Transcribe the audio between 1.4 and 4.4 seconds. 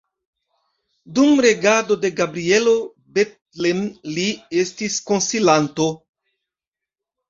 regado de Gabrielo Bethlen li